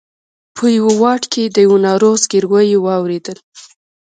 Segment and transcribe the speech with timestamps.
[0.57, 3.37] په یوه واټ کې د یوه ناروغ زګېروی یې واورېدل.